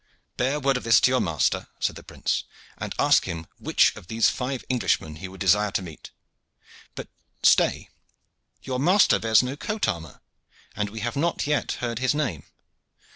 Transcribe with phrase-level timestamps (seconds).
[0.35, 2.43] "Bear word of this to your master," said the prince,
[2.79, 6.09] "and ask him which of these five Englishmen he would desire to meet.
[6.95, 7.07] But
[7.43, 7.89] stay;
[8.63, 10.21] your master bears no coat armor,
[10.75, 12.45] and we have not yet heard his name."